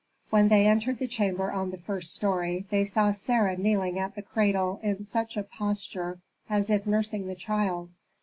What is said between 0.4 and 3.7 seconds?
they entered the chamber on the first story, they saw Sarah